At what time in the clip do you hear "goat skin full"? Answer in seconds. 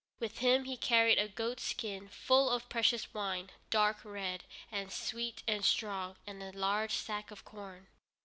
1.27-2.49